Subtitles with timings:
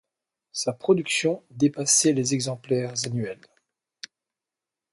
[0.51, 3.39] Sa production dépassait les exemplaires annuels.